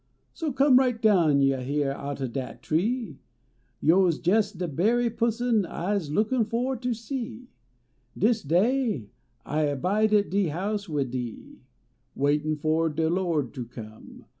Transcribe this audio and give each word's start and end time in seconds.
So 0.33 0.51
come 0.51 0.79
right 0.79 0.99
down 0.99 1.41
hyah 1.43 1.91
outen 1.95 2.31
dat 2.31 2.63
tree. 2.63 3.19
Yo 3.81 4.07
s 4.07 4.17
jes 4.17 4.51
de 4.51 4.67
berry 4.67 5.11
pusson 5.11 5.63
Ise 5.67 6.09
lookin 6.09 6.43
fo 6.43 6.73
ter 6.73 6.91
see. 6.91 7.49
146 8.15 8.17
Dis 8.17 8.41
day 8.41 9.09
I 9.45 9.61
abide 9.65 10.11
at 10.15 10.31
de 10.31 10.47
house 10.47 10.85
\vid 10.87 11.11
thee," 11.11 11.59
Waitin 12.15 12.57
fo 12.57 12.89
de 12.89 13.11
Lo 13.11 13.43
d 13.43 13.51
ter 13.53 13.63
come. 13.65 14.25